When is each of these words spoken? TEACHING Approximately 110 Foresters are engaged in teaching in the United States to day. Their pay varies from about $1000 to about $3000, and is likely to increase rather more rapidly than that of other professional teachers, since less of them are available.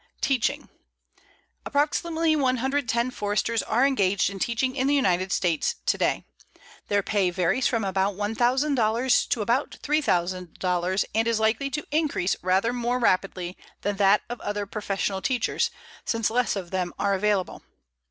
TEACHING 0.19 0.67
Approximately 1.63 2.35
110 2.35 3.11
Foresters 3.11 3.61
are 3.61 3.85
engaged 3.85 4.31
in 4.31 4.39
teaching 4.39 4.75
in 4.75 4.87
the 4.87 4.95
United 4.95 5.31
States 5.31 5.75
to 5.85 5.95
day. 5.95 6.25
Their 6.87 7.03
pay 7.03 7.29
varies 7.29 7.67
from 7.67 7.83
about 7.85 8.15
$1000 8.15 9.27
to 9.29 9.41
about 9.43 9.77
$3000, 9.83 11.05
and 11.13 11.27
is 11.27 11.39
likely 11.39 11.69
to 11.69 11.85
increase 11.91 12.35
rather 12.41 12.73
more 12.73 12.97
rapidly 12.97 13.55
than 13.81 13.97
that 13.97 14.23
of 14.27 14.41
other 14.41 14.65
professional 14.65 15.21
teachers, 15.21 15.69
since 16.03 16.31
less 16.31 16.55
of 16.55 16.71
them 16.71 16.93
are 16.97 17.13
available. 17.13 17.61